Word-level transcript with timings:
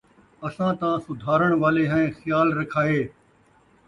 اَساں 0.47 0.73
تاں 0.79 0.95
سُدھارَݨ 1.05 1.51
والے 1.61 1.83
ہیں۔ 1.91 2.05
خیال 2.17 2.47
رکھائے، 2.59 3.01